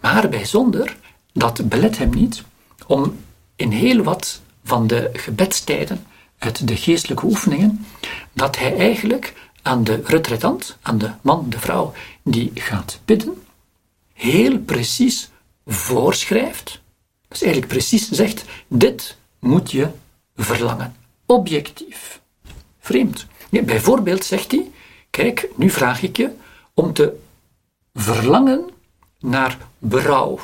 [0.01, 0.97] Maar bijzonder,
[1.33, 2.43] dat belet hem niet
[2.87, 3.17] om
[3.57, 6.07] in heel wat van de gebedstijden
[6.39, 7.87] uit de geestelijke oefeningen,
[8.33, 11.93] dat hij eigenlijk aan de retretant, aan de man, de vrouw
[12.23, 13.43] die gaat bidden,
[14.13, 15.31] heel precies
[15.67, 16.81] voorschrijft,
[17.29, 19.89] dus eigenlijk precies zegt, dit moet je
[20.37, 20.97] verlangen.
[21.27, 22.21] Objectief.
[22.79, 23.27] Vreemd.
[23.51, 24.71] bijvoorbeeld zegt hij,
[25.11, 26.31] kijk, nu vraag ik je
[26.75, 27.19] om te
[27.95, 28.71] verlangen
[29.21, 30.39] naar berouw.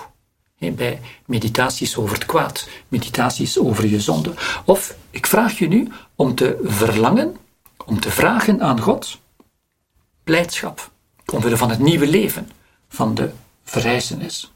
[0.72, 4.32] Bij meditaties over het kwaad, meditaties over je zonde.
[4.64, 7.36] Of ik vraag je nu om te verlangen,
[7.86, 9.18] om te vragen aan God,
[10.24, 10.90] blijdschap,
[11.32, 12.50] omwille van het nieuwe leven,
[12.88, 13.30] van de
[13.64, 14.52] verrijzenis.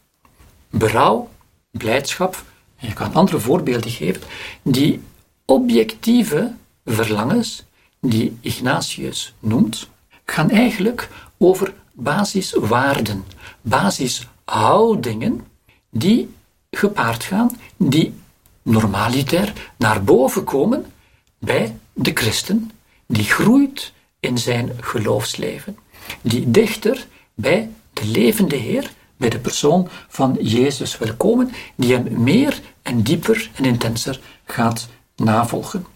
[0.70, 1.30] Berouw,
[1.70, 2.44] blijdschap,
[2.76, 4.22] en je kan andere voorbeelden geven,
[4.62, 5.02] die
[5.44, 6.54] objectieve
[6.84, 7.64] verlangens,
[8.00, 9.88] die Ignatius noemt,
[10.24, 11.08] gaan eigenlijk
[11.38, 13.24] over basiswaarden,
[13.60, 15.46] basishoudingen
[15.90, 16.34] die
[16.70, 18.14] gepaard gaan, die
[18.62, 20.92] normalitair naar boven komen
[21.38, 22.70] bij de christen,
[23.08, 25.78] die groeit in zijn geloofsleven,
[26.20, 32.22] die dichter bij de levende Heer, bij de persoon van Jezus wil komen, die hem
[32.22, 35.86] meer en dieper en intenser gaat navolgen.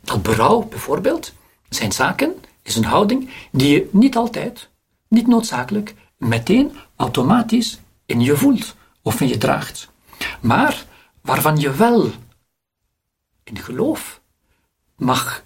[0.00, 1.32] Dat berouw bijvoorbeeld
[1.68, 4.68] zijn zaken is een houding die je niet altijd,
[5.08, 9.88] niet noodzakelijk, meteen automatisch in je voelt of in je draagt,
[10.40, 10.84] maar
[11.20, 12.10] waarvan je wel
[13.44, 14.20] in geloof
[15.00, 15.42] mag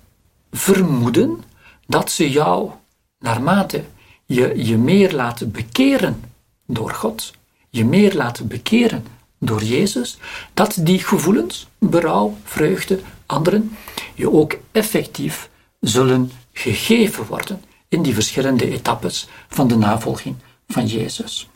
[0.52, 1.42] vermoeden
[1.86, 2.70] dat ze jou,
[3.18, 3.84] naarmate
[4.24, 6.22] je je meer laat bekeren
[6.66, 7.32] door God,
[7.70, 9.06] je meer laat bekeren
[9.38, 10.18] door Jezus,
[10.54, 13.76] dat die gevoelens, berouw, vreugde, anderen,
[14.14, 15.50] je ook effectief
[15.80, 20.36] zullen gegeven worden in die verschillende etappes van de navolging
[20.68, 21.48] van Jezus.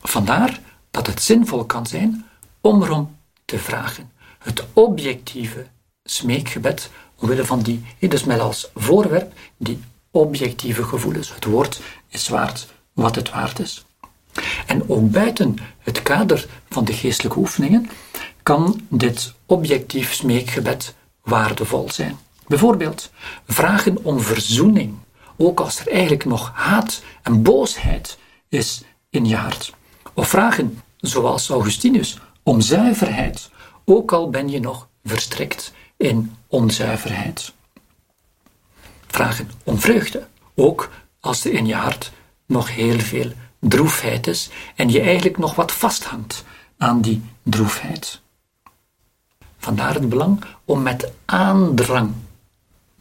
[0.00, 2.26] Vandaar dat het zinvol kan zijn
[2.60, 4.12] om erom te vragen.
[4.38, 5.66] Het objectieve
[6.06, 6.90] smeekgebed,
[7.20, 9.80] omwille van die, dus met als voorwerp die
[10.10, 11.34] objectieve gevoelens.
[11.34, 13.84] Het woord is waard wat het waard is.
[14.66, 17.90] En ook buiten het kader van de geestelijke oefeningen
[18.42, 22.18] kan dit objectief smeekgebed waardevol zijn.
[22.46, 23.10] Bijvoorbeeld
[23.46, 24.94] vragen om verzoening,
[25.36, 29.74] ook als er eigenlijk nog haat en boosheid is in je hart.
[30.14, 33.50] Of vragen, zoals Augustinus, om zuiverheid,
[33.84, 37.52] ook al ben je nog verstrikt in onzuiverheid.
[39.06, 40.90] Vragen om vreugde, ook
[41.20, 42.12] als er in je hart
[42.46, 46.44] nog heel veel droefheid is en je eigenlijk nog wat vasthangt
[46.78, 48.20] aan die droefheid.
[49.58, 52.12] Vandaar het belang om met aandrang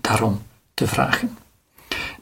[0.02, 0.42] daarom
[0.74, 1.38] te vragen.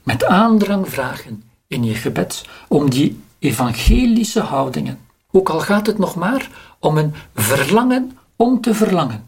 [0.04, 5.00] Met aandrang vragen in je gebed om die evangelische houdingen.
[5.32, 6.50] Ook al gaat het nog maar
[6.80, 9.28] om een verlangen om te verlangen.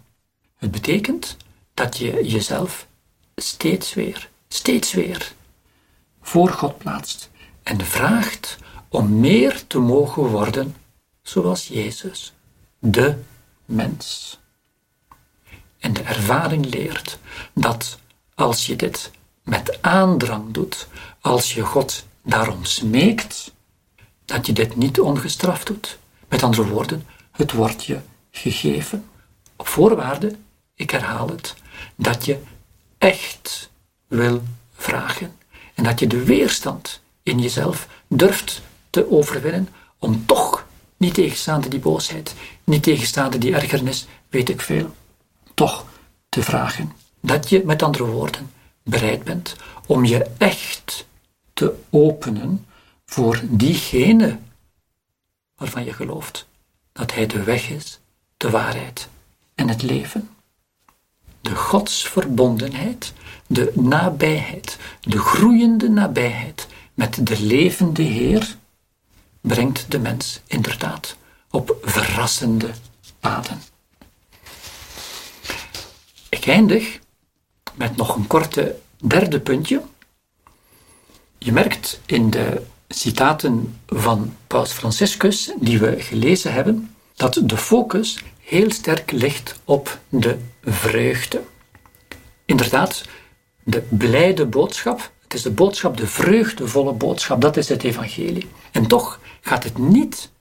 [0.66, 1.38] Het betekent
[1.74, 2.88] dat je jezelf
[3.36, 5.34] steeds weer, steeds weer
[6.22, 7.30] voor God plaatst
[7.63, 8.57] en vraagt
[8.89, 10.76] om meer te mogen worden
[11.22, 12.34] zoals Jezus,
[12.80, 13.18] de
[13.66, 14.39] mens.
[15.80, 17.20] En de ervaring leert
[17.53, 17.99] dat
[18.36, 19.11] als je dit
[19.43, 20.88] met aandrang doet,
[21.22, 23.51] als je God daarom smeekt,
[24.26, 25.97] dat je dit niet ongestraft doet.
[26.30, 27.99] Met andere woorden, het wordt je
[28.32, 29.05] gegeven.
[29.55, 30.36] Op voorwaarde,
[30.76, 31.55] ik herhaal het,
[31.95, 32.39] dat je
[32.97, 33.69] echt
[34.07, 34.43] wil
[34.76, 35.36] vragen
[35.73, 39.69] en dat je de weerstand in jezelf durft te overwinnen
[39.99, 40.65] om toch,
[40.97, 44.95] niet tegenstaande die boosheid, niet tegenstaande die ergernis, weet ik veel,
[45.53, 45.86] toch
[46.30, 46.91] te vragen.
[47.19, 48.51] Dat je, met andere woorden,
[48.84, 49.55] bereid bent
[49.86, 51.07] om je echt
[51.53, 52.65] te openen
[53.05, 54.39] voor diegene
[55.55, 56.47] waarvan je gelooft
[56.91, 57.99] dat hij de weg is,
[58.38, 59.07] de waarheid
[59.55, 60.30] en het leven.
[61.45, 63.13] De godsverbondenheid,
[63.47, 68.57] de nabijheid, de groeiende nabijheid met de levende Heer
[69.41, 71.15] brengt de mens inderdaad
[71.49, 72.69] op verrassende
[73.19, 73.61] paden.
[76.29, 76.99] Ik eindig
[77.73, 79.81] met nog een korte derde puntje.
[81.37, 88.19] Je merkt in de citaten van Paus Franciscus die we gelezen hebben, dat de focus
[88.45, 91.41] heel sterk ligt op de vreugde.
[92.45, 93.03] Inderdaad,
[93.63, 98.47] de blijde boodschap, het is de boodschap, de vreugdevolle boodschap, dat is het evangelie.
[98.71, 100.31] En toch gaat het niet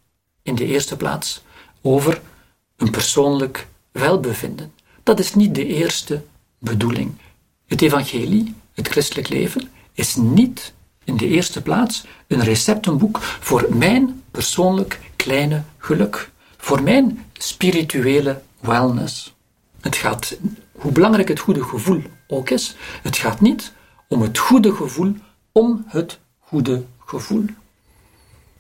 [0.43, 1.43] in de eerste plaats
[1.83, 2.21] over
[2.77, 4.73] een persoonlijk welbevinden.
[5.03, 6.23] Dat is niet de eerste
[6.59, 7.13] bedoeling.
[7.67, 10.73] Het evangelie, het christelijk leven, is niet
[11.05, 19.35] in de eerste plaats een receptenboek voor mijn persoonlijk kleine geluk, voor mijn spirituele wellness.
[19.81, 20.37] Het gaat,
[20.73, 22.77] hoe belangrijk het goede gevoel ook is.
[23.03, 23.73] Het gaat niet
[24.09, 25.17] om het goede gevoel,
[25.53, 27.45] om het goede gevoel.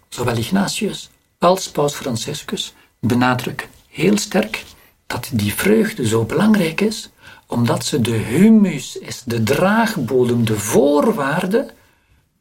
[0.08, 4.64] Zowel Ignatius als Paus Franciscus benadrukken heel sterk
[5.06, 7.10] dat die vreugde zo belangrijk is,
[7.46, 11.70] omdat ze de humus is, de draagbodem, de voorwaarde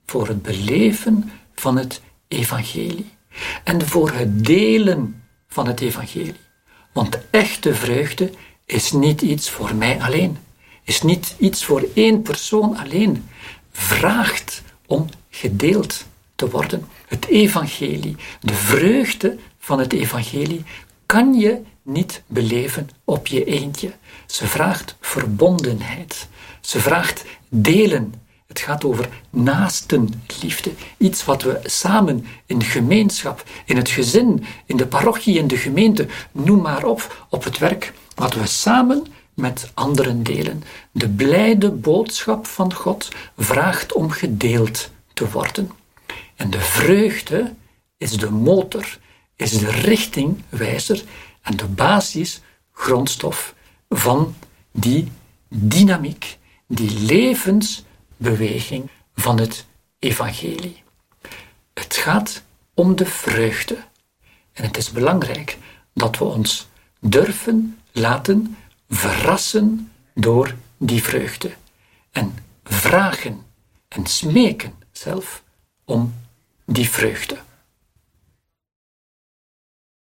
[0.05, 3.11] voor het beleven van het evangelie
[3.63, 5.22] en voor het delen
[5.53, 6.35] van het evangelie.
[6.91, 8.31] Want echte vreugde
[8.65, 10.37] is niet iets voor mij alleen,
[10.83, 13.29] is niet iets voor één persoon alleen,
[13.71, 16.87] vraagt om gedeeld te worden.
[17.07, 20.63] Het evangelie, de vreugde van het evangelie,
[21.05, 23.93] kan je niet beleven op je eentje.
[24.25, 26.27] Ze vraagt verbondenheid.
[26.61, 28.13] Ze vraagt delen.
[28.47, 30.71] Het gaat over naastenliefde.
[30.97, 36.07] Iets wat we samen in gemeenschap, in het gezin, in de parochie, in de gemeente,
[36.31, 40.63] noem maar op, op het werk, wat we samen met anderen delen.
[40.91, 45.71] De blijde boodschap van God vraagt om gedeeld te worden.
[46.35, 47.53] En de vreugde
[47.97, 48.97] is de motor,
[49.35, 51.03] is de richtingwijzer
[51.41, 52.41] en de basis,
[52.71, 53.53] grondstof
[53.89, 54.35] van
[54.71, 55.11] die
[55.49, 56.37] dynamiek,
[56.67, 57.05] die
[58.23, 59.65] levensbeweging van het
[59.99, 60.83] evangelie.
[61.73, 62.43] Het gaat
[62.73, 63.77] om de vreugde.
[64.53, 65.57] En het is belangrijk
[65.93, 66.67] dat we ons
[66.99, 68.57] durven laten
[68.89, 71.51] verrassen door die vreugde.
[72.11, 73.45] En vragen
[73.87, 75.43] en smeken zelf
[75.85, 76.13] om
[76.65, 77.37] die vreugde.